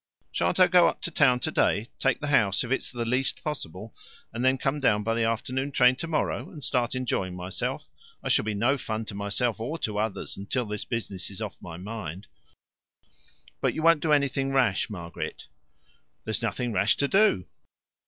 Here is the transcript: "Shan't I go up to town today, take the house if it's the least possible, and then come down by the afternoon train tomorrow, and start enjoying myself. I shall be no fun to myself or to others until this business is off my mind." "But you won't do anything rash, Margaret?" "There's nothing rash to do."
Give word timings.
"Shan't 0.31 0.59
I 0.59 0.65
go 0.65 0.87
up 0.87 1.03
to 1.03 1.11
town 1.11 1.41
today, 1.41 1.91
take 1.99 2.19
the 2.19 2.29
house 2.29 2.63
if 2.63 2.71
it's 2.71 2.91
the 2.91 3.05
least 3.05 3.43
possible, 3.43 3.95
and 4.33 4.43
then 4.43 4.57
come 4.57 4.79
down 4.79 5.03
by 5.03 5.13
the 5.13 5.25
afternoon 5.25 5.71
train 5.71 5.95
tomorrow, 5.95 6.49
and 6.49 6.63
start 6.63 6.95
enjoying 6.95 7.35
myself. 7.35 7.87
I 8.23 8.29
shall 8.29 8.43
be 8.43 8.55
no 8.55 8.79
fun 8.79 9.05
to 9.05 9.13
myself 9.13 9.59
or 9.59 9.77
to 9.77 9.99
others 9.99 10.37
until 10.37 10.65
this 10.65 10.85
business 10.85 11.29
is 11.29 11.39
off 11.39 11.55
my 11.61 11.77
mind." 11.77 12.25
"But 13.61 13.75
you 13.75 13.83
won't 13.83 14.01
do 14.01 14.11
anything 14.11 14.51
rash, 14.51 14.89
Margaret?" 14.89 15.45
"There's 16.23 16.41
nothing 16.41 16.73
rash 16.73 16.95
to 16.97 17.07
do." 17.07 17.45